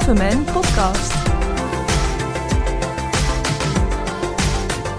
[0.00, 1.12] FMN Podcast.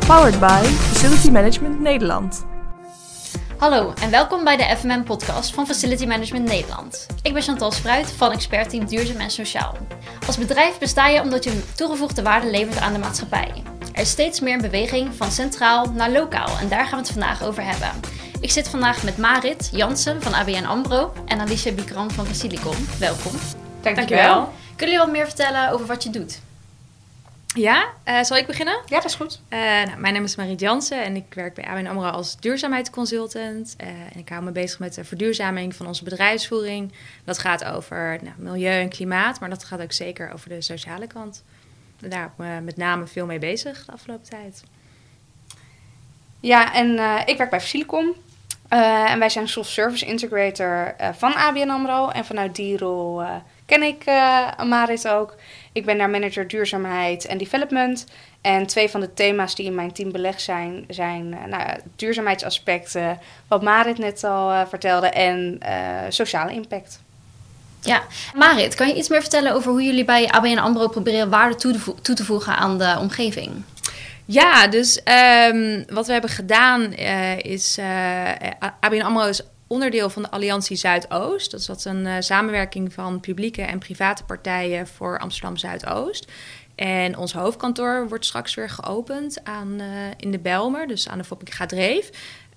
[0.08, 2.46] Powered by Facility Management Nederland.
[3.58, 7.06] Hallo en welkom bij de FMN Podcast van Facility Management Nederland.
[7.22, 9.78] Ik ben Chantal Spruit van expertteam Duurzaam en Sociaal.
[10.28, 13.52] Als bedrijf besta je omdat je toegevoegde waarde levert aan de maatschappij.
[13.94, 17.44] Er is steeds meer beweging van centraal naar lokaal en daar gaan we het vandaag
[17.44, 17.90] over hebben.
[18.40, 22.76] Ik zit vandaag met Marit Jansen van ABN AMRO en Alicia Bikran van Facilicom.
[23.00, 23.32] Welkom.
[23.82, 24.50] Dankjewel.
[24.76, 26.42] Kunnen jullie wat meer vertellen over wat je doet?
[27.56, 28.82] Ja, uh, zal ik beginnen?
[28.86, 29.42] Ja, dat is goed.
[29.50, 33.76] Uh, nou, mijn naam is Marie Jansen en ik werk bij ABN AMRO als duurzaamheidsconsultant.
[33.82, 36.94] Uh, en ik hou me bezig met de verduurzaming van onze bedrijfsvoering.
[37.24, 41.08] Dat gaat over nou, milieu en klimaat, maar dat gaat ook zeker over de sociale
[41.08, 41.44] kant.
[42.00, 44.64] Daar heb ik me met name veel mee bezig de afgelopen tijd.
[46.40, 46.92] Ja, en
[47.26, 48.14] ik werk bij Facilicom.
[48.70, 52.10] en wij zijn soft service integrator van ABN AMRO.
[52.10, 53.24] En vanuit die rol
[53.66, 54.06] ken ik
[54.66, 55.36] Marit ook.
[55.74, 58.06] Ik ben daar manager duurzaamheid en development.
[58.46, 63.20] En twee van de thema's die in mijn team belegd zijn, zijn uh, nou, duurzaamheidsaspecten,
[63.48, 65.70] wat Marit net al uh, vertelde, en uh,
[66.10, 67.00] sociale impact.
[67.82, 68.02] Ja,
[68.34, 71.76] Marit, kan je iets meer vertellen over hoe jullie bij ABN AMRO proberen waarde toe,
[72.02, 73.64] toe te voegen aan de omgeving?
[74.26, 75.02] Ja, dus
[75.52, 76.94] um, wat we hebben gedaan
[77.38, 77.80] is,
[78.80, 81.52] ABN AMRO is onderdeel van de Alliantie Zuidoost.
[81.52, 86.32] Dat is wat een uh, samenwerking van publieke en private partijen voor Amsterdam Zuidoost.
[86.76, 89.88] En ons hoofdkantoor wordt straks weer geopend aan, uh,
[90.18, 92.10] in de Belmer, dus aan de Foppiga Dreef.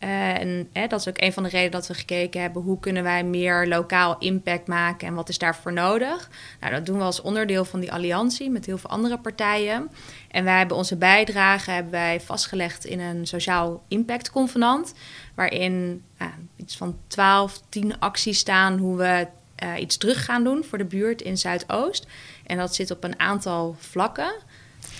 [0.04, 3.02] Uh, en dat is ook een van de redenen dat we gekeken hebben hoe kunnen
[3.02, 6.30] wij meer lokaal impact maken en wat is daarvoor nodig.
[6.60, 9.90] Nou, dat doen we als onderdeel van die alliantie met heel veel andere partijen.
[10.30, 14.94] En wij hebben onze bijdrage hebben wij vastgelegd in een sociaal impact convenant,
[15.34, 19.26] waarin uh, iets van 12, 10 acties staan hoe we
[19.64, 22.06] uh, iets terug gaan doen voor de buurt in Zuidoost.
[22.48, 24.32] En dat zit op een aantal vlakken.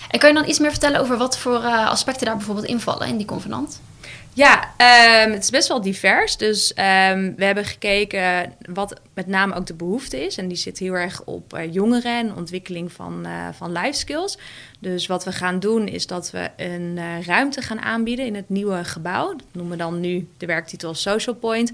[0.09, 3.07] En kan je dan iets meer vertellen over wat voor uh, aspecten daar bijvoorbeeld invallen
[3.07, 3.81] in die convenant?
[4.33, 4.73] Ja,
[5.25, 6.37] um, het is best wel divers.
[6.37, 10.37] Dus um, we hebben gekeken wat met name ook de behoefte is.
[10.37, 14.37] En die zit heel erg op uh, jongeren en ontwikkeling van, uh, van life skills.
[14.79, 18.49] Dus wat we gaan doen is dat we een uh, ruimte gaan aanbieden in het
[18.49, 19.27] nieuwe gebouw.
[19.27, 21.71] Dat noemen we dan nu de werktitel Social Point.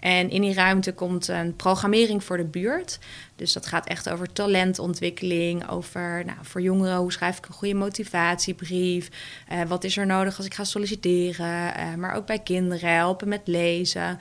[0.00, 2.98] En in die ruimte komt een programmering voor de buurt.
[3.36, 7.74] Dus dat gaat echt over talentontwikkeling, over nou, voor jongeren hoe schrijf ik een goede
[7.74, 9.08] motivatiebrief,
[9.52, 13.28] uh, wat is er nodig als ik ga solliciteren, uh, maar ook bij kinderen helpen
[13.28, 14.18] met lezen.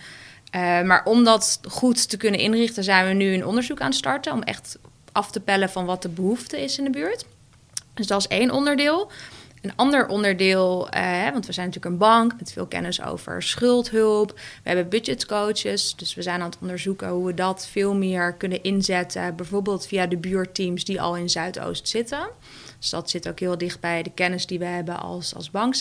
[0.55, 3.97] Uh, maar om dat goed te kunnen inrichten, zijn we nu een onderzoek aan het
[3.97, 4.77] starten om echt
[5.11, 7.25] af te pellen van wat de behoefte is in de buurt.
[7.93, 9.11] Dus dat is één onderdeel.
[9.67, 14.31] Een ander onderdeel, uh, want we zijn natuurlijk een bank met veel kennis over schuldhulp.
[14.31, 18.63] We hebben budgetcoaches, dus we zijn aan het onderzoeken hoe we dat veel meer kunnen
[18.63, 19.35] inzetten.
[19.35, 22.29] Bijvoorbeeld via de buurteams die al in Zuidoost zitten.
[22.79, 25.75] Dus dat zit ook heel dicht bij de kennis die we hebben als, als bank.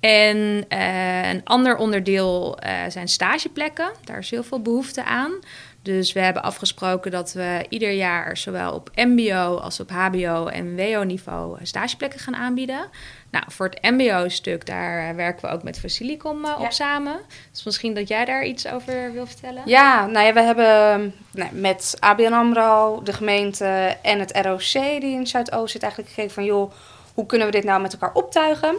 [0.00, 3.90] En uh, een ander onderdeel uh, zijn stageplekken.
[4.04, 5.32] Daar is heel veel behoefte aan.
[5.82, 10.76] Dus we hebben afgesproken dat we ieder jaar zowel op MBO als op HBO en
[10.76, 12.90] WO-niveau stageplekken gaan aanbieden.
[13.30, 16.64] Nou, voor het MBO-stuk, daar werken we ook met Facilicom uh, ja.
[16.64, 17.20] op samen.
[17.50, 19.62] Dus misschien dat jij daar iets over wil vertellen?
[19.66, 21.14] Ja, nou ja, we hebben
[21.52, 26.44] met ABN AMRO, de gemeente en het ROC die in Zuidoost zit eigenlijk gekeken van...
[26.44, 26.72] joh,
[27.14, 28.76] hoe kunnen we dit nou met elkaar optuigen?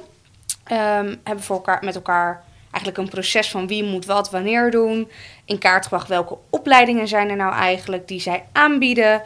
[0.72, 2.44] Um, hebben voor elkaar, met elkaar
[2.74, 5.10] eigenlijk een proces van wie moet wat wanneer doen.
[5.46, 9.22] In kaart gebracht welke opleidingen zijn er nou eigenlijk die zij aanbieden.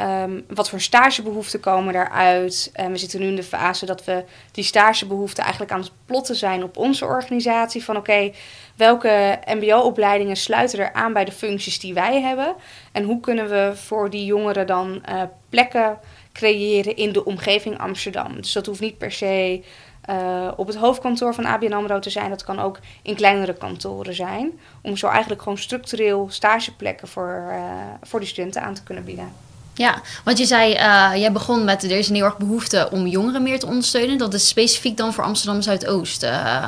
[0.00, 2.70] Um, wat voor stagebehoeften komen daaruit?
[2.72, 6.36] En we zitten nu in de fase dat we die stagebehoeften eigenlijk aan het plotten
[6.36, 7.84] zijn op onze organisatie.
[7.84, 8.32] Van oké,
[8.76, 12.54] welke MBO-opleidingen sluiten er aan bij de functies die wij hebben?
[12.92, 15.98] En hoe kunnen we voor die jongeren dan uh, plekken
[16.32, 18.36] creëren in de omgeving Amsterdam?
[18.36, 19.62] Dus dat hoeft niet per se
[20.10, 22.30] uh, op het hoofdkantoor van ABN AMRO te zijn.
[22.30, 24.58] Dat kan ook in kleinere kantoren zijn.
[24.82, 27.62] Om zo eigenlijk gewoon structureel stageplekken voor, uh,
[28.02, 29.32] voor die studenten aan te kunnen bieden.
[29.74, 33.06] Ja, want je zei, uh, jij begon met er is een heel erg behoefte om
[33.06, 34.18] jongeren meer te ondersteunen.
[34.18, 36.26] Dat is specifiek dan voor Amsterdam Zuidoost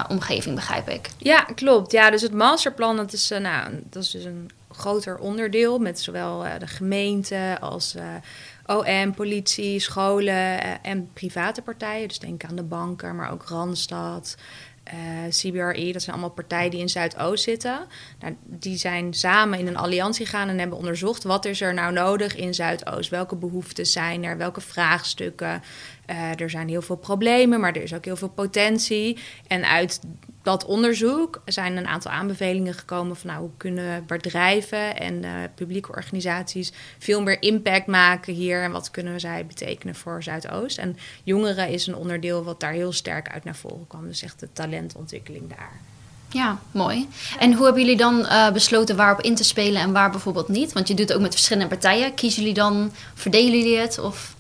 [0.09, 1.11] omgeving, begrijp ik.
[1.19, 1.93] Ja, klopt.
[1.93, 6.45] Ja, dus het masterplan, dat is, nou, dat is dus een groter onderdeel met zowel
[6.59, 7.95] de gemeente als
[8.71, 12.09] OM, politie, scholen uh, en private partijen.
[12.09, 14.37] Dus denk aan de banken, maar ook Randstad,
[14.95, 15.93] uh, CBRE.
[15.93, 17.87] Dat zijn allemaal partijen die in Zuidoost zitten.
[18.21, 21.23] Nou, die zijn samen in een alliantie gegaan en hebben onderzocht...
[21.23, 23.11] wat is er nou nodig in Zuidoost?
[23.11, 24.37] Welke behoeften zijn er?
[24.37, 25.63] Welke vraagstukken?
[26.11, 29.19] Eh, er zijn heel veel problemen, maar er is ook heel veel potentie.
[29.47, 30.01] En uit
[30.43, 35.93] dat onderzoek zijn een aantal aanbevelingen gekomen van nou, hoe kunnen bedrijven en uh, publieke
[35.93, 40.79] organisaties veel meer impact maken hier en wat kunnen zij betekenen voor Zuidoost.
[40.79, 44.07] En jongeren is een onderdeel wat daar heel sterk uit naar voren kwam.
[44.07, 45.81] Dus echt de talentontwikkeling daar.
[46.29, 47.09] Ja, mooi.
[47.39, 50.73] En hoe hebben jullie dan uh, besloten waarop in te spelen en waar bijvoorbeeld niet?
[50.73, 52.15] Want je doet het ook met verschillende partijen.
[52.15, 53.99] Kiezen jullie dan, verdelen jullie het?
[53.99, 54.39] Of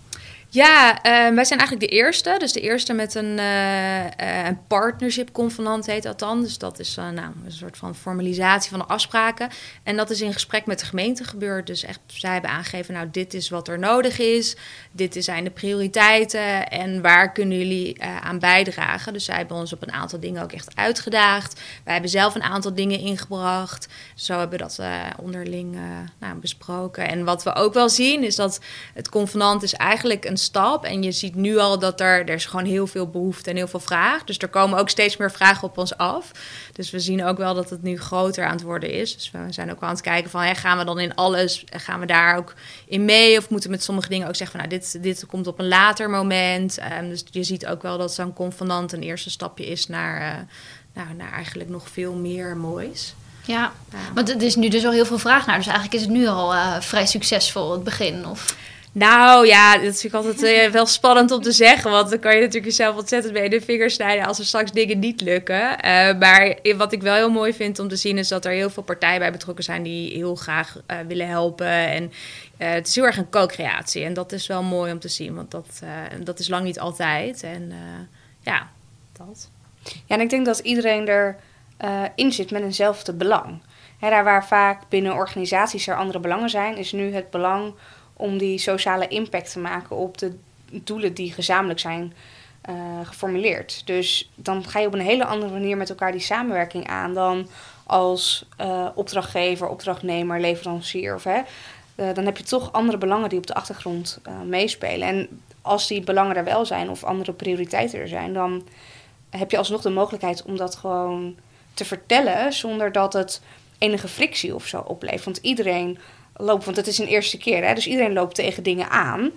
[0.52, 2.35] ja, uh, wij zijn eigenlijk de eerste.
[2.38, 6.43] Dus de eerste met een, uh, een partnership convenant heet dat dan.
[6.43, 9.49] Dus dat is nou, een soort van formalisatie van de afspraken.
[9.82, 11.67] En dat is in gesprek met de gemeente gebeurd.
[11.67, 14.56] Dus echt, zij hebben aangegeven, nou dit is wat er nodig is.
[14.93, 19.12] Dit zijn de prioriteiten en waar kunnen jullie aan bijdragen.
[19.12, 21.61] Dus zij hebben ons op een aantal dingen ook echt uitgedaagd.
[21.85, 23.88] Wij hebben zelf een aantal dingen ingebracht.
[24.14, 24.81] Zo hebben we dat
[25.17, 25.79] onderling
[26.19, 27.08] nou, besproken.
[27.08, 28.61] En wat we ook wel zien is dat
[28.94, 30.85] het convenant is eigenlijk een stap.
[30.85, 33.69] En je ziet nu al dat er, er is gewoon heel veel behoefte en heel
[33.69, 34.25] veel vraag.
[34.25, 36.31] Dus er komen ook steeds meer vragen op ons af.
[36.73, 39.15] Dus we zien ook wel dat het nu groter aan het worden is.
[39.15, 42.01] Dus we zijn ook wel aan het kijken van, gaan we dan in alles, gaan
[42.01, 42.55] we daar ook
[42.87, 43.39] in mee?
[43.39, 45.69] Of moeten we met sommige dingen ook zeggen van, nou, dit, dit komt op een
[45.69, 46.79] later moment.
[47.01, 50.39] Um, dus je ziet ook wel dat zo'n convenant een eerste stapje is naar, uh,
[50.95, 53.15] nou, naar eigenlijk nog veel meer moois.
[53.45, 53.73] Ja,
[54.15, 55.57] want er is nu dus al heel veel vraag naar.
[55.57, 58.27] Dus eigenlijk is het nu al uh, vrij succesvol, het begin.
[58.27, 58.57] Of...
[58.93, 61.91] Nou ja, dat vind ik altijd uh, wel spannend om te zeggen.
[61.91, 64.99] Want dan kan je natuurlijk jezelf ontzettend bij de vingers snijden als er straks dingen
[64.99, 65.63] niet lukken.
[65.63, 68.71] Uh, maar wat ik wel heel mooi vind om te zien is dat er heel
[68.71, 71.67] veel partijen bij betrokken zijn die heel graag uh, willen helpen.
[71.67, 72.13] En
[72.57, 74.05] het is heel erg een co-creatie.
[74.05, 75.83] En dat is wel mooi om te zien, want dat,
[76.23, 77.43] dat is lang niet altijd.
[77.43, 77.73] En
[78.41, 78.69] ja,
[79.13, 79.51] dat.
[79.83, 81.37] Ja, en ik denk dat iedereen er
[82.15, 83.61] in zit met eenzelfde belang.
[83.99, 87.75] Hè, daar waar vaak binnen organisaties er andere belangen zijn, is nu het belang
[88.21, 90.37] om die sociale impact te maken op de
[90.71, 92.13] doelen die gezamenlijk zijn
[92.69, 93.83] uh, geformuleerd.
[93.87, 97.49] Dus dan ga je op een hele andere manier met elkaar die samenwerking aan dan
[97.87, 101.15] als uh, opdrachtgever, opdrachtnemer, leverancier.
[101.15, 101.41] Of, hè,
[101.97, 105.09] uh, dan heb je toch andere belangen die op de achtergrond meespelen.
[105.09, 108.63] En als die belangen er wel zijn of andere prioriteiten er zijn, dan
[109.31, 111.37] heb je alsnog de mogelijkheid om dat gewoon
[111.75, 113.43] te vertellen zonder dat het
[113.79, 115.25] enige frictie of zo oplevert.
[115.25, 115.99] Want iedereen
[116.37, 119.31] loopt, want het is een eerste keer, hè, dus iedereen loopt tegen dingen aan.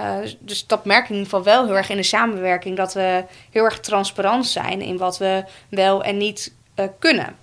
[0.00, 2.94] Uh, dus dat merk ik in ieder geval wel heel erg in de samenwerking, dat
[2.94, 7.36] we heel erg transparant zijn in wat we wel en niet uh, kunnen.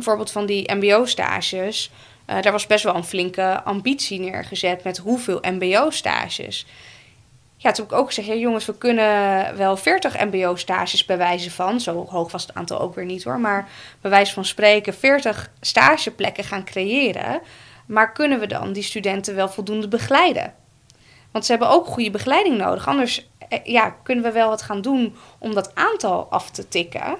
[0.00, 1.90] Voorbeeld van die MBO-stages,
[2.26, 6.66] uh, daar was best wel een flinke ambitie neergezet met hoeveel MBO-stages.
[7.56, 11.80] Ja, toen heb ik ook gezegd, ja, jongens, we kunnen wel 40 MBO-stages bewijzen van.
[11.80, 13.38] Zo hoog was het aantal ook weer niet hoor.
[13.38, 13.68] Maar
[14.00, 17.40] bij wijze van spreken 40 stageplekken gaan creëren.
[17.86, 20.54] Maar kunnen we dan die studenten wel voldoende begeleiden?
[21.30, 22.88] Want ze hebben ook goede begeleiding nodig.
[22.88, 27.16] Anders eh, ja, kunnen we wel wat gaan doen om dat aantal af te tikken.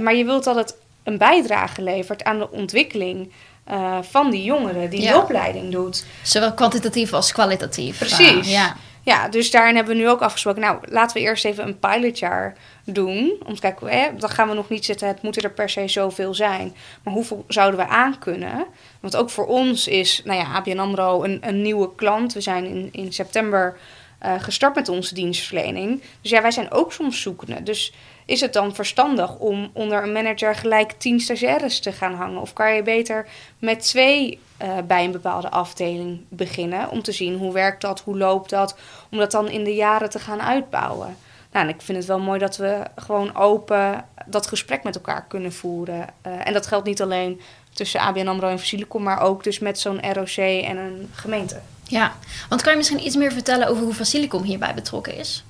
[0.00, 3.32] Maar je wilt dat het een bijdrage levert aan de ontwikkeling
[3.70, 5.12] uh, van die jongeren die ja.
[5.12, 6.04] de opleiding doet.
[6.22, 7.98] Zowel kwantitatief als kwalitatief.
[7.98, 8.46] Precies.
[8.46, 8.76] Uh, ja.
[9.02, 10.60] ja, dus daarin hebben we nu ook afgesproken.
[10.60, 13.42] Nou, laten we eerst even een pilotjaar doen.
[13.46, 16.34] Om te kijken, dan gaan we nog niet zitten, het moeten er per se zoveel
[16.34, 16.74] zijn.
[17.02, 18.66] Maar hoeveel zouden we aan kunnen?
[19.00, 22.32] Want ook voor ons is, nou ja, ABN AMRO een, een nieuwe klant.
[22.32, 23.78] We zijn in, in september
[24.24, 26.02] uh, gestart met onze dienstverlening.
[26.20, 27.62] Dus ja, wij zijn ook soms zoekende.
[27.62, 27.92] Dus
[28.24, 32.40] is het dan verstandig om onder een manager gelijk tien stagiaires te gaan hangen?
[32.40, 33.26] Of kan je beter
[33.58, 36.90] met twee uh, bij een bepaalde afdeling beginnen?
[36.90, 38.76] Om te zien hoe werkt dat, hoe loopt dat?
[39.10, 41.16] Om dat dan in de jaren te gaan uitbouwen.
[41.52, 45.24] Nou, en ik vind het wel mooi dat we gewoon open dat gesprek met elkaar
[45.28, 46.06] kunnen voeren.
[46.26, 47.40] Uh, en dat geldt niet alleen
[47.72, 51.60] tussen ABN AMRO en Facilicom, maar ook dus met zo'n ROC en een gemeente.
[51.84, 52.14] Ja,
[52.48, 55.44] want kan je misschien iets meer vertellen over hoe Facilicom hierbij betrokken is?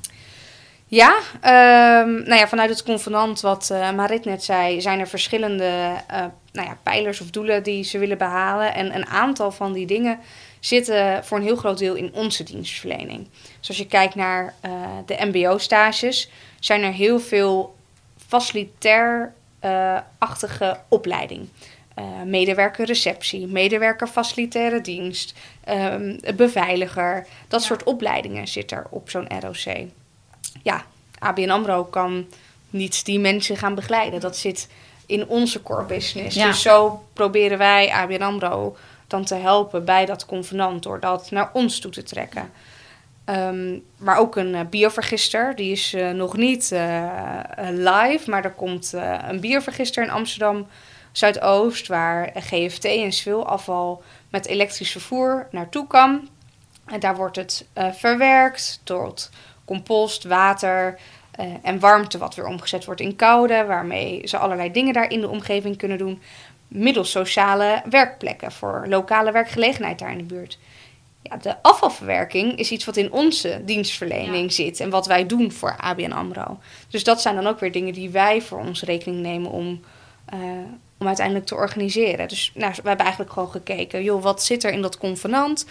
[0.87, 1.17] Ja,
[2.03, 6.25] um, nou ja, vanuit het convenant wat uh, Marit net zei, zijn er verschillende uh,
[6.53, 8.75] nou ja, pijlers of doelen die ze willen behalen.
[8.75, 10.19] En een aantal van die dingen
[10.61, 13.29] zitten voor een heel groot deel in onze dienstverlening.
[13.59, 14.71] Dus als je kijkt naar uh,
[15.07, 17.77] de MBO-stages, zijn er heel veel
[18.27, 21.49] facilitair-achtige opleiding.
[21.99, 25.35] Uh, medewerker receptie, medewerker facilitaire dienst,
[25.69, 27.27] um, beveiliger.
[27.49, 27.67] Dat ja.
[27.67, 29.87] soort opleidingen zit er op zo'n ROC.
[30.63, 30.85] Ja,
[31.19, 32.27] ABN AMRO kan
[32.71, 34.21] niet die mensen gaan begeleiden.
[34.21, 34.69] Dat zit
[35.07, 36.37] in onze core business.
[36.37, 36.47] Ja.
[36.47, 38.77] Dus zo proberen wij ABN AMRO
[39.11, 42.51] dan te helpen bij dat convenant door dat naar ons toe te trekken.
[43.25, 47.41] Um, maar ook een uh, biovergister, die is uh, nog niet uh,
[47.71, 48.93] live, maar er komt
[49.29, 50.67] een biovergister in Amsterdam
[51.13, 56.29] Zuidoost, waar GFT en afval met elektrisch vervoer naartoe kan.
[56.87, 59.31] En daar wordt het verwerkt tot
[59.65, 60.99] compost, water
[61.31, 65.21] eh, en warmte, wat weer omgezet wordt in koude, waarmee ze allerlei dingen daar in
[65.21, 66.23] de omgeving kunnen doen.
[66.71, 70.59] Middels sociale werkplekken voor lokale werkgelegenheid daar in de buurt.
[71.23, 75.77] Ja, de afvalverwerking is iets wat in onze dienstverlening zit en wat wij doen voor
[75.77, 76.59] ABN AMRO.
[76.89, 79.81] Dus dat zijn dan ook weer dingen die wij voor ons rekening nemen om,
[80.25, 80.39] eh,
[80.99, 82.29] om uiteindelijk te organiseren.
[82.29, 85.67] Dus nou, we hebben eigenlijk gewoon gekeken, joh, wat zit er in dat convenant?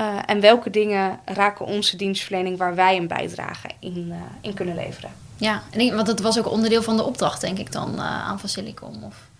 [0.00, 4.74] Uh, en welke dingen raken onze dienstverlening waar wij een bijdrage in, uh, in kunnen
[4.74, 5.10] leveren?
[5.36, 8.40] Ja, en ik, want dat was ook onderdeel van de opdracht, denk ik dan, aan
[8.40, 9.02] Facilicom.
[9.02, 9.30] Of...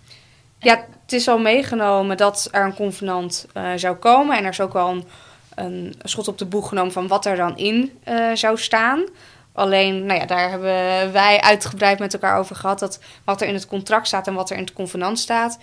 [0.63, 4.37] Ja, het is al meegenomen dat er een convenant zou komen.
[4.37, 5.05] En er is ook wel een,
[5.55, 7.99] een, schot op de boeg genomen van wat er dan in
[8.33, 9.03] zou staan.
[9.53, 12.79] Alleen, nou ja, daar hebben wij uitgebreid met elkaar over gehad.
[12.79, 15.59] Dat wat er in het contract staat en wat er in het convenant staat,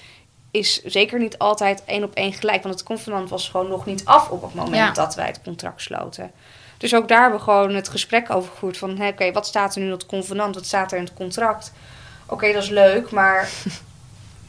[0.50, 2.62] is zeker niet altijd één op één gelijk.
[2.62, 4.92] Want het convenant was gewoon nog niet af op het moment ja.
[4.92, 6.30] dat wij het contract sloten.
[6.78, 8.90] Dus ook daar hebben we gewoon het gesprek over gevoerd van...
[8.90, 10.54] oké, okay, wat staat er nu in het convenant?
[10.54, 11.72] Wat staat er in het contract?
[12.24, 13.48] Oké, okay, dat is leuk, maar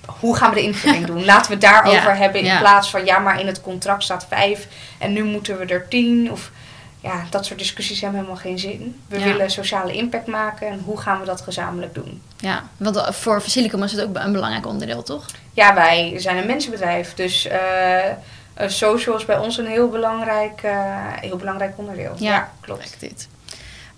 [0.05, 1.25] hoe gaan we de invulling doen?
[1.25, 2.59] Laten we het daarover ja, hebben in ja.
[2.59, 3.05] plaats van...
[3.05, 4.67] ja, maar in het contract staat vijf
[4.97, 6.31] en nu moeten we er tien.
[6.31, 6.51] Of
[6.99, 9.01] ja, dat soort discussies hebben helemaal geen zin.
[9.07, 12.21] We willen sociale impact maken en hoe gaan we dat gezamenlijk doen?
[12.37, 15.25] Ja, want voor Facilicum is het ook een belangrijk onderdeel, toch?
[15.53, 17.13] Ja, wij zijn een mensenbedrijf.
[17.13, 20.71] Dus uh, social is bij ons een heel belangrijk, uh,
[21.19, 22.13] heel belangrijk onderdeel.
[22.17, 22.95] Ja, ja klopt.
[22.99, 23.27] Dit.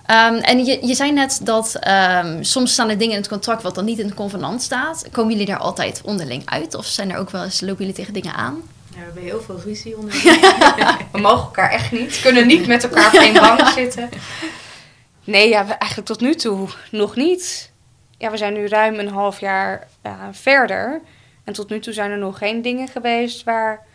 [0.08, 3.64] Um, en je, je zei net dat um, soms staan er dingen in het contract
[3.64, 5.06] wat dan niet in het convenant staat.
[5.12, 6.76] Komen jullie daar altijd onderling uit?
[6.76, 8.62] Of zijn er ook wel eens, lopen jullie tegen dingen aan?
[8.90, 10.14] Ja, we hebben heel veel ruzie onder.
[11.12, 12.20] we mogen elkaar echt niet.
[12.22, 14.10] Kunnen niet met elkaar op één bank zitten.
[15.24, 17.72] Nee, ja, we, eigenlijk tot nu toe nog niet.
[18.18, 21.02] Ja, we zijn nu ruim een half jaar uh, verder.
[21.44, 23.86] En tot nu toe zijn er nog geen dingen geweest waar,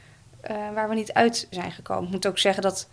[0.51, 2.05] uh, waar we niet uit zijn gekomen.
[2.05, 2.89] Ik moet ook zeggen dat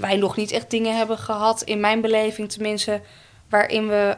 [0.00, 3.00] wij nog niet echt dingen hebben gehad, in mijn beleving tenminste,
[3.48, 4.16] waarin we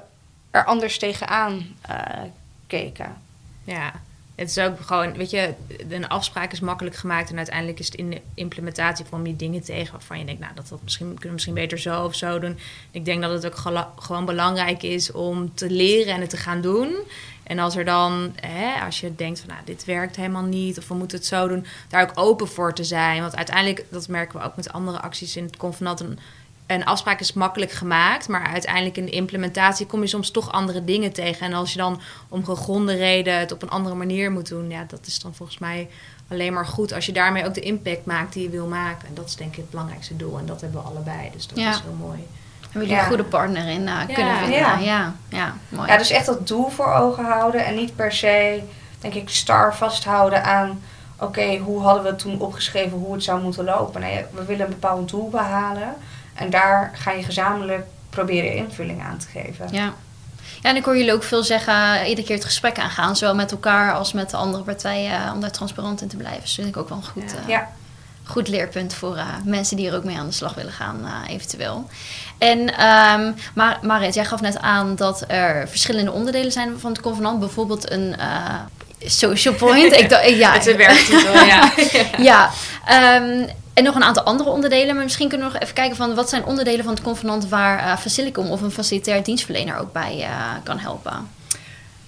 [0.50, 2.22] er anders tegenaan uh,
[2.66, 3.16] keken.
[3.64, 3.92] Ja,
[4.34, 5.54] het is ook gewoon, weet je,
[5.88, 9.62] een afspraak is makkelijk gemaakt en uiteindelijk is het in de implementatie kwam je dingen
[9.62, 12.38] tegen waarvan je denkt, nou, dat, dat misschien, kunnen we misschien beter zo of zo
[12.38, 12.58] doen.
[12.90, 16.60] Ik denk dat het ook gewoon belangrijk is om te leren en het te gaan
[16.60, 16.96] doen.
[17.52, 20.88] En als er dan, hè, als je denkt van, nou, dit werkt helemaal niet of
[20.88, 23.20] we moeten het zo doen, daar ook open voor te zijn.
[23.20, 26.18] Want uiteindelijk, dat merken we ook met andere acties in het convenant, een,
[26.66, 30.84] een afspraak is makkelijk gemaakt, maar uiteindelijk in de implementatie kom je soms toch andere
[30.84, 31.46] dingen tegen.
[31.46, 34.84] En als je dan om gegronde reden het op een andere manier moet doen, ja,
[34.88, 35.88] dat is dan volgens mij
[36.28, 39.08] alleen maar goed als je daarmee ook de impact maakt die je wil maken.
[39.08, 41.58] En dat is denk ik het belangrijkste doel en dat hebben we allebei, dus dat
[41.58, 41.70] ja.
[41.70, 42.26] is heel mooi.
[42.72, 44.58] Hebben jullie een goede partner in uh, kunnen vinden?
[44.58, 44.78] Ja.
[44.78, 45.88] ja, ja, mooi.
[45.88, 48.62] Ja, dus echt dat doel voor ogen houden en niet per se,
[49.00, 50.82] denk ik, star vasthouden aan
[51.16, 54.00] oké, okay, hoe hadden we het toen opgeschreven hoe het zou moeten lopen?
[54.00, 55.94] Nee, we willen een bepaald doel behalen.
[56.34, 59.68] En daar ga je gezamenlijk proberen invulling aan te geven.
[59.70, 59.92] Ja.
[60.62, 63.16] Ja, en ik hoor jullie ook veel zeggen, iedere keer het gesprek aangaan.
[63.16, 66.40] Zowel met elkaar als met de andere partijen, om daar transparant in te blijven.
[66.40, 67.38] Dus dat vind ik ook wel een goed, ja.
[67.42, 67.70] Uh, ja.
[68.24, 71.34] Goed leerpunt voor uh, mensen die er ook mee aan de slag willen gaan, uh,
[71.34, 71.88] eventueel.
[72.38, 77.00] En um, maar, Marit, jij gaf net aan dat er verschillende onderdelen zijn van het
[77.00, 77.40] convenant.
[77.40, 78.16] Bijvoorbeeld een
[79.04, 79.92] social point.
[80.00, 81.72] ik dacht, ja, het is een werktitel, ja.
[82.18, 82.50] ja.
[83.16, 84.94] Um, en nog een aantal andere onderdelen.
[84.94, 87.98] Maar misschien kunnen we nog even kijken van wat zijn onderdelen van het convenant waar
[87.98, 90.28] Facilicum of een facilitair dienstverlener ook bij
[90.62, 91.28] kan helpen.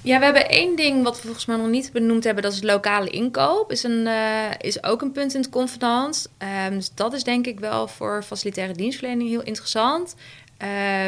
[0.04, 2.42] Ja, we hebben één ding wat we volgens mij nog niet benoemd hebben.
[2.42, 3.70] Dat is lokale inkoop.
[3.70, 6.28] Is, een, uh, is ook een punt in het convenant.
[6.68, 10.14] Um, dus dat is denk ik wel voor facilitaire dienstverlening heel interessant.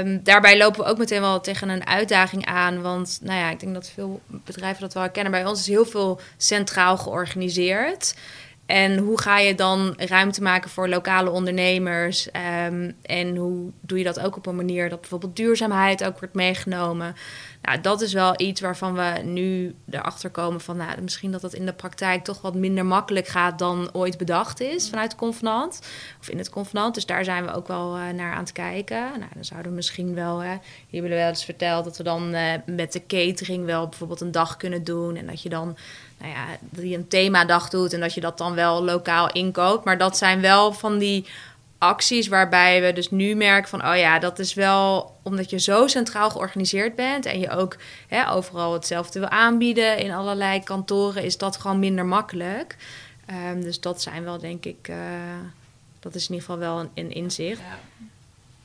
[0.00, 2.82] Um, daarbij lopen we ook meteen wel tegen een uitdaging aan.
[2.82, 5.32] Want nou ja, ik denk dat veel bedrijven dat wel herkennen.
[5.32, 8.14] Bij ons is heel veel centraal georganiseerd.
[8.66, 12.28] En hoe ga je dan ruimte maken voor lokale ondernemers?
[12.66, 16.34] Um, en hoe doe je dat ook op een manier dat bijvoorbeeld duurzaamheid ook wordt
[16.34, 17.14] meegenomen?
[17.62, 20.76] Nou, dat is wel iets waarvan we nu erachter komen van...
[20.76, 24.60] Nou, misschien dat dat in de praktijk toch wat minder makkelijk gaat dan ooit bedacht
[24.60, 25.80] is vanuit het convenant.
[26.20, 26.94] Of in het convenant.
[26.94, 29.00] Dus daar zijn we ook wel uh, naar aan het kijken.
[29.00, 30.42] Nou, dan zouden we misschien wel...
[30.42, 30.50] Uh,
[30.88, 34.20] hier willen we wel eens verteld dat we dan uh, met de catering wel bijvoorbeeld
[34.20, 35.16] een dag kunnen doen.
[35.16, 35.76] En dat je dan
[36.18, 39.84] nou ja, dat een themadag doet en dat je dat dan wel lokaal inkoopt.
[39.84, 41.26] Maar dat zijn wel van die
[41.78, 43.86] acties waarbij we dus nu merken van...
[43.86, 47.26] oh ja, dat is wel omdat je zo centraal georganiseerd bent...
[47.26, 47.76] en je ook
[48.08, 51.22] hè, overal hetzelfde wil aanbieden in allerlei kantoren...
[51.22, 52.76] is dat gewoon minder makkelijk.
[53.50, 54.88] Um, dus dat zijn wel, denk ik...
[54.90, 54.96] Uh,
[56.00, 57.60] dat is in ieder geval wel een, inzicht.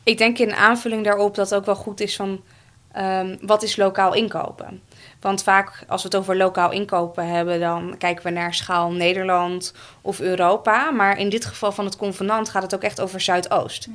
[0.03, 2.41] Ik denk in aanvulling daarop dat ook wel goed is van...
[2.91, 4.81] ehm, wat is lokaal inkopen?
[5.21, 9.73] Want vaak als we het over lokaal inkopen hebben, dan kijken we naar schaal Nederland
[10.01, 10.91] of Europa.
[10.91, 13.87] Maar in dit geval van het convenant gaat het ook echt over Zuidoost.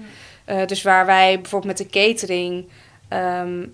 [0.47, 2.69] Uh, dus waar wij bijvoorbeeld met de catering
[3.09, 3.67] ehm,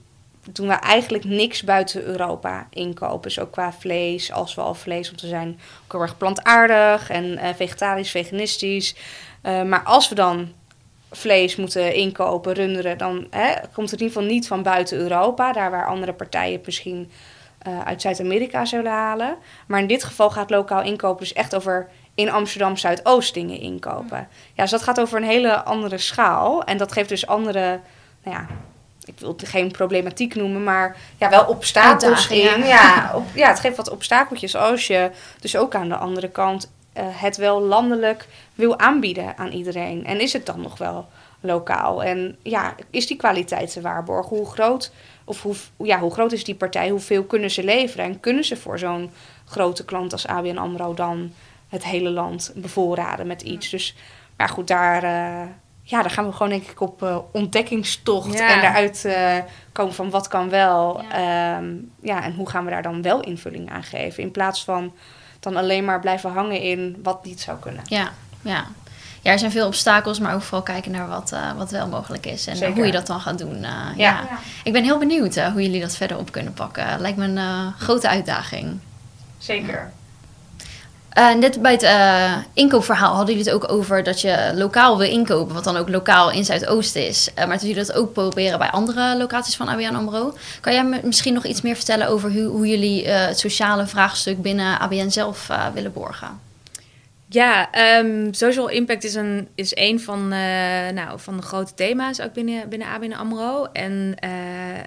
[0.51, 3.23] doen we eigenlijk niks buiten Europa inkopen.
[3.23, 7.11] Dus ook qua vlees, als we al vlees, om te zijn ook heel erg plantaardig
[7.11, 8.95] en uh, vegetarisch, veganistisch.
[9.43, 10.53] Uh, maar als we dan
[11.11, 15.53] vlees moeten inkopen, runderen, dan hè, komt het in ieder geval niet van buiten Europa.
[15.53, 17.11] Daar waar andere partijen misschien
[17.69, 19.37] uh, uit Zuid-Amerika zullen halen.
[19.67, 24.29] Maar in dit geval gaat lokaal inkopen dus echt over in Amsterdam Zuidoost dingen inkopen.
[24.53, 26.65] Ja, dus dat gaat over een hele andere schaal.
[26.65, 27.81] En dat geeft dus andere,
[28.23, 28.47] nou ja,
[29.05, 32.59] ik wil het geen problematiek noemen, maar ja, wel obstakels in.
[32.59, 36.29] Ja, ja, op, ja, het geeft wat obstakeltjes als je dus ook aan de andere
[36.29, 40.05] kant uh, het wel landelijk wil aanbieden aan iedereen.
[40.05, 41.07] En is het dan nog wel
[41.41, 42.03] lokaal?
[42.03, 44.37] En ja, is die kwaliteit te waarborgen?
[44.37, 44.93] Hoe groot,
[45.25, 46.89] of hoe, ja, hoe groot is die partij?
[46.89, 48.05] Hoeveel kunnen ze leveren?
[48.05, 49.11] En kunnen ze voor zo'n
[49.45, 51.33] grote klant als ABN AMRO dan
[51.69, 53.71] het hele land bevoorraden met iets?
[53.71, 53.97] Dus,
[54.37, 55.05] maar goed, daar...
[55.05, 55.49] Uh,
[55.85, 59.37] ja, daar gaan we gewoon denk ik op uh, ontdekkingstocht en daaruit uh,
[59.73, 61.03] komen van wat kan wel.
[61.03, 61.57] Ja.
[61.59, 64.23] Um, ja, en hoe gaan we daar dan wel invulling aan geven.
[64.23, 64.93] In plaats van
[65.41, 67.83] dan alleen maar blijven hangen in wat niet zou kunnen.
[67.85, 68.13] Ja,
[68.43, 68.67] ja.
[69.23, 72.27] Ja, er zijn veel obstakels, maar ook vooral kijken naar wat, uh, wat wel mogelijk
[72.27, 72.47] is.
[72.47, 72.75] En Zeker.
[72.75, 73.57] hoe je dat dan gaat doen.
[73.57, 73.93] Uh, ja.
[73.97, 74.21] Ja.
[74.31, 74.39] ja.
[74.65, 77.01] Ik ben heel benieuwd uh, hoe jullie dat verder op kunnen pakken.
[77.01, 78.79] Lijkt me een grote uitdaging.
[79.39, 79.93] Zeker.
[81.39, 81.87] Net bij het
[82.53, 86.31] inkoopverhaal hadden jullie het ook over dat je lokaal wil inkopen, wat dan ook lokaal
[86.31, 87.29] in Zuidoost is.
[87.37, 90.37] Maar dat jullie dat ook proberen bij andere locaties van ABN AMRO.
[90.61, 94.43] Kan jij me misschien nog iets meer vertellen over hoe, hoe jullie het sociale vraagstuk
[94.43, 96.41] binnen ABN zelf willen borgen?
[97.29, 102.21] Ja, um, social impact is een, is een van, uh, nou, van de grote thema's
[102.21, 103.65] ook binnen, binnen ABN AMRO.
[103.65, 104.31] En uh,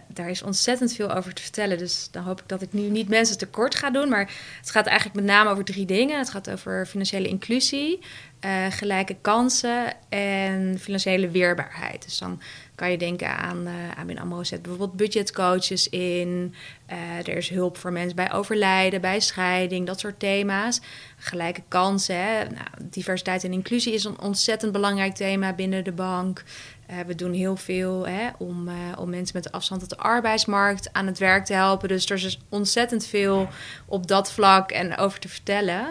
[0.07, 1.77] daar is ontzettend veel over te vertellen.
[1.77, 4.09] Dus dan hoop ik dat ik nu niet mensen tekort ga doen.
[4.09, 6.17] Maar het gaat eigenlijk met name over drie dingen.
[6.17, 7.99] Het gaat over financiële inclusie,
[8.45, 12.03] uh, gelijke kansen en financiële weerbaarheid.
[12.03, 12.41] Dus dan
[12.75, 16.53] kan je denken aan uh, AMRO zet bijvoorbeeld budgetcoaches in.
[16.91, 20.81] Uh, er is hulp voor mensen bij overlijden, bij scheiding, dat soort thema's.
[21.17, 22.15] Gelijke kansen.
[22.15, 22.43] Hè?
[22.43, 26.43] Nou, diversiteit en inclusie is een ontzettend belangrijk thema binnen de bank.
[26.89, 31.07] Uh, we doen heel veel hè, om, om mensen met afstand tot de arbeidsmarkt aan
[31.07, 31.87] het werk te helpen.
[31.87, 33.47] Dus er is ontzettend veel
[33.85, 35.85] op dat vlak en over te vertellen.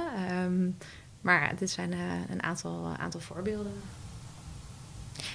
[0.45, 0.77] Um,
[1.21, 1.93] maar dit zijn
[2.31, 3.73] een aantal, aantal voorbeelden.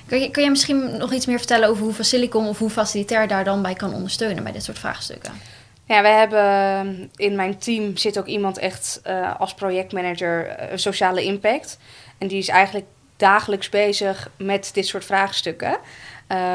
[0.06, 3.62] Kun je, misschien nog iets meer vertellen over hoe Facilicom of hoe Facilitair daar dan
[3.62, 5.32] bij kan ondersteunen bij dit soort vraagstukken?
[5.86, 11.24] Ja, we hebben in mijn team zit ook iemand echt uh, als projectmanager uh, sociale
[11.24, 11.78] impact.
[12.18, 12.86] En die is eigenlijk
[13.18, 15.78] dagelijks bezig met dit soort vraagstukken.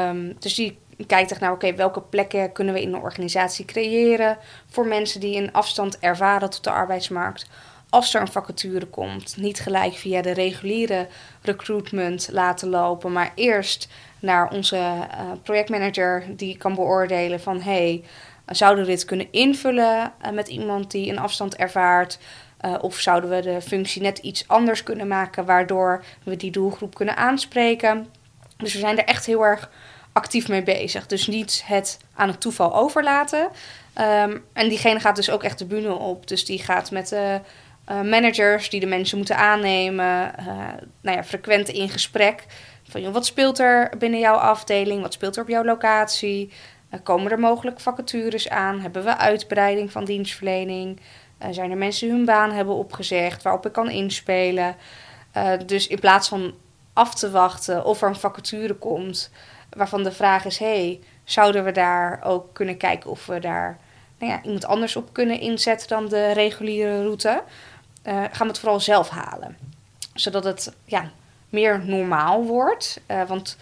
[0.07, 4.37] Um, dus die kijkt echt naar, oké, welke plekken kunnen we in een organisatie creëren
[4.69, 7.47] voor mensen die een afstand ervaren tot de arbeidsmarkt
[7.95, 11.07] als er een vacature komt, niet gelijk via de reguliere
[11.41, 13.87] recruitment laten lopen, maar eerst
[14.19, 18.03] naar onze uh, projectmanager die kan beoordelen van hey,
[18.45, 22.19] zouden we dit kunnen invullen uh, met iemand die een afstand ervaart?
[22.61, 26.95] Uh, of zouden we de functie net iets anders kunnen maken, waardoor we die doelgroep
[26.95, 28.07] kunnen aanspreken?
[28.57, 29.69] Dus we zijn er echt heel erg
[30.13, 31.07] actief mee bezig.
[31.07, 33.49] Dus niet het aan het toeval overlaten.
[33.99, 36.27] Um, en diegene gaat dus ook echt de bühne op.
[36.27, 37.39] Dus die gaat met de
[37.89, 40.45] uh, managers die de mensen moeten aannemen, uh,
[41.01, 42.45] nou ja, frequent in gesprek.
[42.89, 45.01] Van, wat speelt er binnen jouw afdeling?
[45.01, 46.51] Wat speelt er op jouw locatie?
[46.91, 48.79] Uh, komen er mogelijk vacatures aan?
[48.79, 50.99] Hebben we uitbreiding van dienstverlening?
[51.49, 54.75] zijn er mensen die hun baan hebben opgezegd waarop ik kan inspelen?
[55.65, 56.53] dus in plaats van
[56.93, 59.31] af te wachten of er een vacature komt
[59.69, 63.79] waarvan de vraag is: hey, zouden we daar ook kunnen kijken of we daar
[64.19, 67.43] nou ja, iemand anders op kunnen inzetten dan de reguliere route?
[68.07, 69.57] Uh, gaan we het vooral zelf halen.
[70.13, 71.11] Zodat het ja,
[71.49, 73.01] meer normaal wordt.
[73.07, 73.57] Uh, want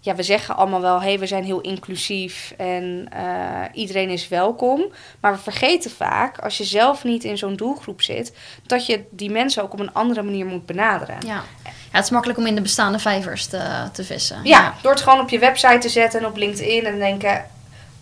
[0.00, 4.28] ja, we zeggen allemaal wel, hé, hey, we zijn heel inclusief en uh, iedereen is
[4.28, 4.84] welkom.
[5.20, 8.32] Maar we vergeten vaak, als je zelf niet in zo'n doelgroep zit,
[8.66, 11.16] dat je die mensen ook op een andere manier moet benaderen.
[11.26, 14.36] Ja, ja het is makkelijk om in de bestaande vijvers te, te vissen.
[14.42, 17.44] Ja, ja, door het gewoon op je website te zetten en op LinkedIn en denken,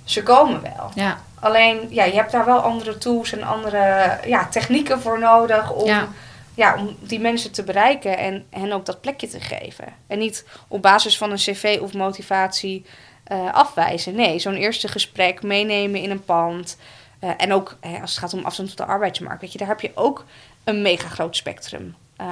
[0.04, 0.90] ze komen wel.
[0.94, 1.18] Ja.
[1.42, 5.87] Alleen, ja, je hebt daar wel andere tools en andere ja, technieken voor nodig om,
[5.87, 6.09] ja.
[6.55, 9.85] Ja, om die mensen te bereiken en hen ook dat plekje te geven.
[10.07, 12.85] En niet op basis van een cv of motivatie
[13.33, 14.14] uh, afwijzen.
[14.14, 16.78] Nee, zo'n eerste gesprek meenemen in een pand.
[17.20, 19.68] Uh, en ook hè, als het gaat om afstand tot de arbeidsmarkt, weet je, daar
[19.68, 20.24] heb je ook
[20.64, 22.26] een mega groot spectrum uh,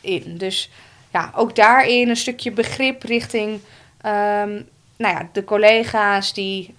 [0.00, 0.38] in.
[0.38, 0.70] Dus
[1.12, 3.60] ja, ook daarin een stukje begrip richting
[4.06, 6.74] um, nou ja, de collega's die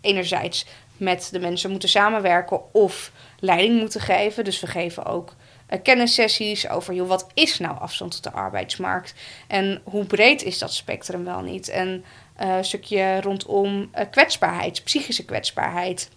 [0.00, 0.66] enerzijds
[1.02, 4.44] met de mensen moeten samenwerken of leiding moeten geven.
[4.44, 5.34] Dus we geven ook
[5.70, 9.14] uh, kennissessies over joh, wat is nou afstand tot de arbeidsmarkt
[9.46, 11.68] en hoe breed is dat spectrum wel niet.
[11.68, 12.04] En
[12.40, 16.10] uh, een stukje rondom uh, kwetsbaarheid, psychische kwetsbaarheid.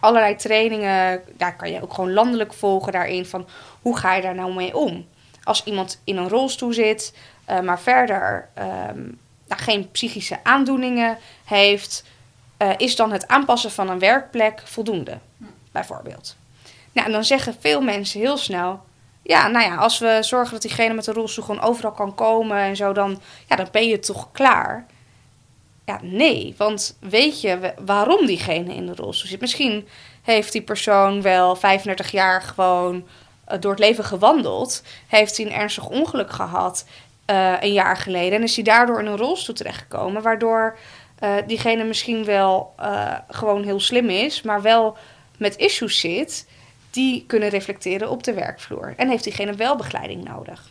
[0.00, 3.48] Allerlei trainingen, daar kan je ook gewoon landelijk volgen daarin van
[3.82, 5.06] hoe ga je daar nou mee om.
[5.44, 7.16] Als iemand in een rolstoel zit,
[7.62, 12.04] maar verder um, nou, geen psychische aandoeningen heeft,
[12.76, 15.18] is dan het aanpassen van een werkplek voldoende,
[15.72, 16.36] bijvoorbeeld.
[16.92, 18.80] Nou, en dan zeggen veel mensen heel snel:
[19.22, 22.56] ja, nou ja, als we zorgen dat diegene met de rolstoel gewoon overal kan komen
[22.56, 24.86] en zo, dan, ja, dan ben je toch klaar.
[25.84, 29.40] Ja, nee, want weet je waarom diegene in de rolstoel zit?
[29.40, 29.88] Misschien
[30.22, 35.52] heeft die persoon wel 35 jaar gewoon uh, door het leven gewandeld, heeft hij een
[35.52, 36.84] ernstig ongeluk gehad
[37.26, 40.76] uh, een jaar geleden en is hij daardoor in een rolstoel terechtgekomen, waardoor
[41.22, 42.74] uh, diegene misschien wel
[43.28, 44.96] gewoon heel slim is, maar wel
[45.36, 46.48] met issues zit
[46.90, 48.94] die kunnen reflecteren op de werkvloer.
[48.96, 50.70] En heeft diegene wel begeleiding nodig.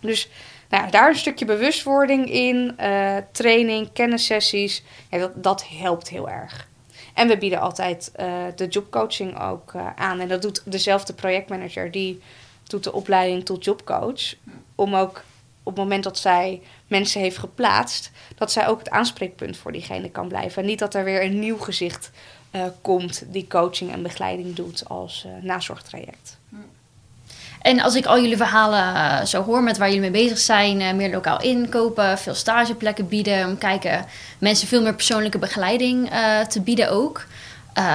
[0.00, 0.28] Dus
[0.68, 6.68] nou, daar een stukje bewustwording in, uh, training, kennissessies, ja, dat, dat helpt heel erg.
[7.14, 8.12] En we bieden altijd
[8.56, 10.20] de jobcoaching ook aan.
[10.20, 12.20] En dat doet dezelfde projectmanager, die
[12.66, 14.34] doet de opleiding tot jobcoach.
[14.74, 15.22] Om ook
[15.62, 20.10] op het moment dat zij mensen heeft geplaatst, dat zij ook het aanspreekpunt voor diegene
[20.10, 20.62] kan blijven.
[20.62, 22.10] En niet dat er weer een nieuw gezicht
[22.52, 26.36] uh, komt die coaching en begeleiding doet als uh, nazorgtraject.
[27.62, 30.96] En als ik al jullie verhalen uh, zo hoor met waar jullie mee bezig zijn,
[30.96, 34.06] meer lokaal inkopen, veel stageplekken bieden, kijken
[34.38, 36.10] mensen veel meer persoonlijke begeleiding
[36.48, 37.26] te bieden ook.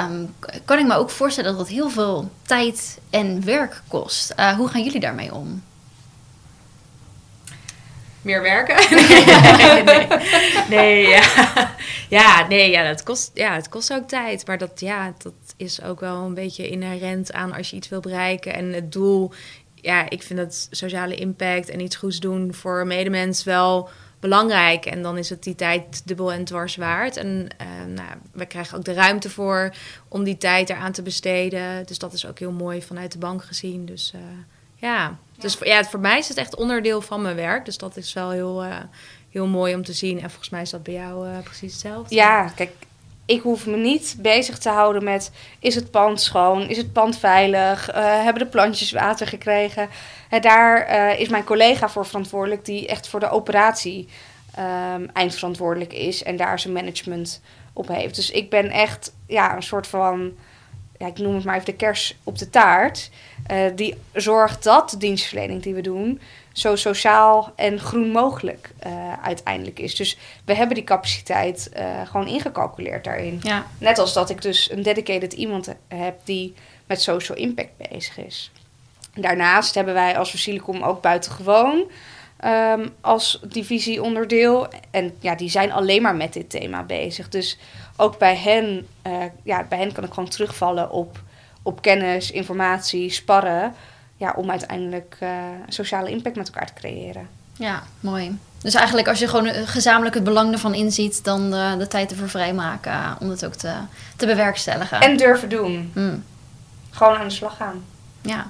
[0.10, 4.34] Um, kan ik me ook voorstellen dat dat heel veel tijd en werk kost.
[4.58, 5.63] hoe gaan jullie daarmee om?
[8.23, 8.75] Meer werken.
[9.57, 10.07] nee, nee,
[10.69, 11.23] nee, ja.
[12.09, 14.47] ja, nee, ja, dat kost, ja, het kost ook tijd.
[14.47, 17.99] Maar dat, ja, dat is ook wel een beetje inherent aan als je iets wil
[17.99, 18.53] bereiken.
[18.53, 19.31] En het doel,
[19.75, 24.86] ja, ik vind dat sociale impact en iets goeds doen voor medemens wel belangrijk.
[24.86, 27.17] En dan is het die tijd dubbel en dwars waard.
[27.17, 29.73] En uh, nou, we krijgen ook de ruimte voor
[30.07, 31.86] om die tijd eraan te besteden.
[31.86, 33.86] Dus dat is ook heel mooi vanuit de bank gezien.
[33.86, 34.21] Dus uh,
[34.75, 37.65] ja, dus ja, voor mij is het echt onderdeel van mijn werk.
[37.65, 38.75] Dus dat is wel heel, uh,
[39.29, 40.21] heel mooi om te zien.
[40.21, 42.15] En volgens mij is dat bij jou uh, precies hetzelfde.
[42.15, 42.71] Ja, kijk,
[43.25, 45.32] ik hoef me niet bezig te houden met...
[45.60, 49.89] is het pand schoon, is het pand veilig, uh, hebben de plantjes water gekregen.
[50.41, 52.65] daar is mijn collega voor verantwoordelijk...
[52.65, 54.08] die echt voor de operatie
[54.60, 56.23] um, eindverantwoordelijk is...
[56.23, 57.41] en daar zijn management
[57.73, 58.15] op heeft.
[58.15, 60.34] Dus ik ben echt ja, een soort van
[61.04, 63.10] ja, ik noem het maar even de kers op de taart.
[63.52, 69.13] Uh, die zorgt dat de dienstverlening die we doen zo sociaal en groen mogelijk uh,
[69.24, 69.96] uiteindelijk is.
[69.96, 73.39] Dus we hebben die capaciteit uh, gewoon ingecalculeerd daarin.
[73.42, 73.66] Ja.
[73.78, 76.54] Net als dat ik dus een dedicated iemand heb die
[76.86, 78.52] met social impact bezig is.
[79.13, 81.86] Daarnaast hebben wij als Facilicom ook buitengewoon
[82.46, 84.68] um, als divisieonderdeel.
[84.92, 87.30] En ja, die zijn alleen maar met dit thema bezig.
[87.30, 87.58] Dus
[87.95, 91.19] ook bij hen, uh, ja, bij hen kan ik gewoon terugvallen op,
[91.62, 93.73] op kennis, informatie, sparren.
[94.17, 95.29] Ja, om uiteindelijk uh,
[95.67, 97.27] sociale impact met elkaar te creëren.
[97.53, 98.38] Ja, mooi.
[98.62, 102.29] Dus eigenlijk als je gewoon gezamenlijk het belang ervan inziet, dan de, de tijd ervoor
[102.29, 103.73] vrijmaken om het ook te,
[104.15, 105.01] te bewerkstelligen.
[105.01, 105.91] En durven doen.
[105.95, 106.23] Mm.
[106.89, 107.84] Gewoon aan de slag gaan.
[108.21, 108.47] Ja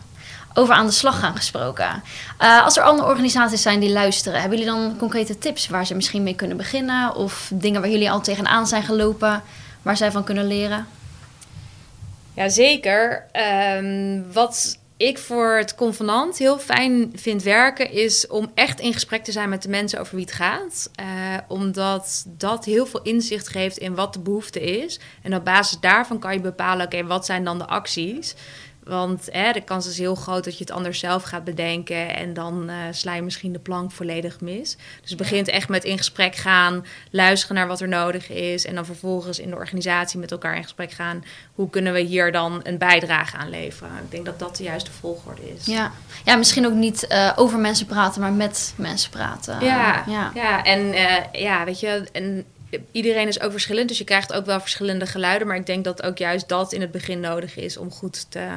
[0.53, 2.03] over aan de slag gaan gesproken.
[2.41, 5.95] Uh, als er andere organisaties zijn die luisteren, hebben jullie dan concrete tips waar ze
[5.95, 7.15] misschien mee kunnen beginnen?
[7.15, 9.43] Of dingen waar jullie al tegenaan zijn gelopen,
[9.81, 10.87] waar zij van kunnen leren?
[12.33, 13.25] Jazeker.
[13.77, 19.23] Um, wat ik voor het convenant heel fijn vind werken, is om echt in gesprek
[19.23, 20.89] te zijn met de mensen over wie het gaat.
[20.99, 21.05] Uh,
[21.47, 24.99] omdat dat heel veel inzicht geeft in wat de behoefte is.
[25.21, 28.35] En op basis daarvan kan je bepalen, oké, wat zijn dan de acties?
[28.85, 32.33] Want hè, de kans is heel groot dat je het anders zelf gaat bedenken en
[32.33, 34.77] dan uh, sla je misschien de plank volledig mis.
[35.01, 38.75] Dus het begint echt met in gesprek gaan, luisteren naar wat er nodig is en
[38.75, 41.23] dan vervolgens in de organisatie met elkaar in gesprek gaan.
[41.53, 43.91] Hoe kunnen we hier dan een bijdrage aan leveren?
[44.03, 45.65] Ik denk dat dat de juiste volgorde is.
[45.65, 45.91] Ja,
[46.25, 49.65] ja misschien ook niet uh, over mensen praten, maar met mensen praten.
[49.65, 50.31] Ja, ja.
[50.33, 50.63] ja.
[50.63, 52.45] en uh, ja, weet je, en
[52.91, 55.47] iedereen is ook verschillend, dus je krijgt ook wel verschillende geluiden.
[55.47, 58.47] Maar ik denk dat ook juist dat in het begin nodig is om goed te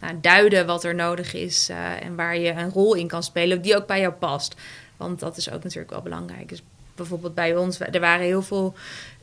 [0.00, 3.62] nou, duiden wat er nodig is uh, en waar je een rol in kan spelen,
[3.62, 4.54] die ook bij jou past.
[4.96, 6.48] Want dat is ook natuurlijk wel belangrijk.
[6.48, 6.62] Dus
[6.94, 8.74] bijvoorbeeld bij ons, er waren heel veel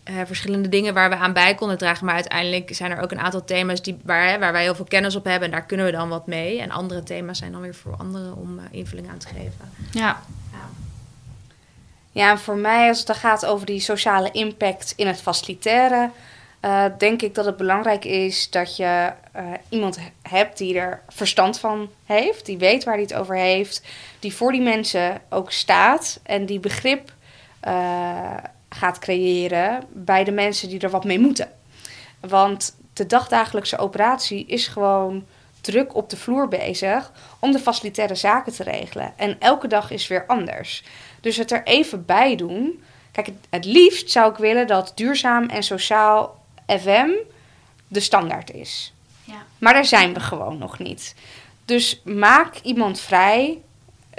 [0.10, 2.06] uh, verschillende dingen waar we aan bij konden dragen.
[2.06, 4.86] Maar uiteindelijk zijn er ook een aantal thema's die, waar, hè, waar wij heel veel
[4.86, 5.44] kennis op hebben.
[5.44, 6.62] En daar kunnen we dan wat mee.
[6.62, 9.72] En andere thema's zijn dan weer voor anderen om uh, invulling aan te geven.
[9.92, 10.22] Ja.
[10.52, 10.70] Ja,
[12.24, 16.12] en voor mij als het dan gaat over die sociale impact in het faciliteren...
[16.60, 21.60] eh, denk ik dat het belangrijk is dat je eh, iemand hebt die er verstand
[21.60, 23.82] van heeft, die weet waar hij het over heeft,
[24.20, 27.12] die voor die mensen ook staat en die begrip
[27.60, 28.38] eh,
[28.70, 31.52] gaat creëren bij de mensen die er wat mee moeten.
[32.20, 35.26] Want de dagdagelijkse operatie is gewoon
[35.66, 39.14] druk op de vloer bezig om de facilitaire zaken te regelen.
[39.16, 40.84] En elke dag is weer anders.
[41.22, 42.84] Dus het er even bij doen.
[43.12, 47.10] Kijk, het, liefst zou ik willen dat duurzaam en sociaal FM
[47.88, 48.94] de standaard is.
[49.24, 49.46] Ja.
[49.58, 51.16] Maar daar zijn we gewoon nog niet.
[51.66, 53.62] Dus maak iemand vrij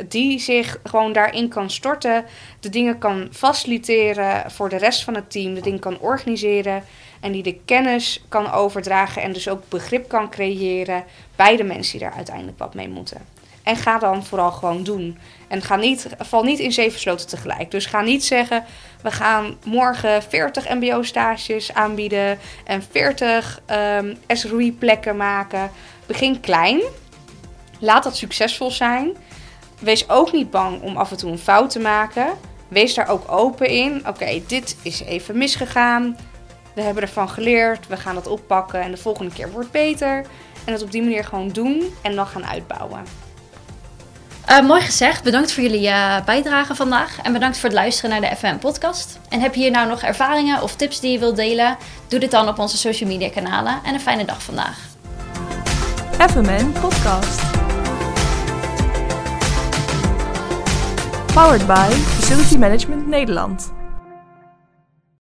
[0.08, 2.24] die zich gewoon daarin kan storten,
[2.60, 6.84] de dingen kan faciliteren voor de rest van het team, de dingen kan organiseren
[7.20, 11.04] en die de kennis kan overdragen en dus ook begrip kan creëren
[11.36, 13.34] bij de mensen die daar uiteindelijk wat mee moeten.
[13.66, 15.18] En ga dan vooral gewoon doen.
[15.48, 17.70] En ga niet, val niet in zeven sloten tegelijk.
[17.70, 18.64] Dus ga niet zeggen,
[19.02, 25.70] we gaan morgen 40 mbo-stages aanbieden en 40 um, SROI-plekken maken.
[26.06, 26.80] Begin klein.
[27.78, 29.16] Laat dat succesvol zijn.
[29.78, 32.26] Wees ook niet bang om af en toe een fout te maken.
[32.68, 34.02] Wees daar ook open in.
[34.08, 36.16] Oké, dit is even misgegaan.
[36.76, 37.86] We hebben ervan geleerd.
[37.86, 40.24] We gaan dat oppakken en de volgende keer wordt beter.
[40.64, 43.04] En het op die manier gewoon doen en dan gaan uitbouwen.
[44.50, 45.22] Uh, mooi gezegd.
[45.22, 47.18] Bedankt voor jullie uh, bijdrage vandaag.
[47.22, 49.18] En bedankt voor het luisteren naar de FM podcast.
[49.28, 51.76] En heb je hier nou nog ervaringen of tips die je wilt delen?
[52.08, 53.80] Doe dit dan op onze social media kanalen.
[53.84, 54.78] En een fijne dag vandaag.
[56.30, 57.40] FMN Podcast.
[61.34, 63.72] Powered by Facility Management Nederland.